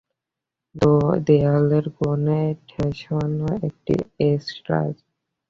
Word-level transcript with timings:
দেয়ালের 1.27 1.85
কোণে 1.97 2.41
ঠেসানো 2.67 3.47
একটা 3.67 3.95
এসরাজ। 4.29 4.95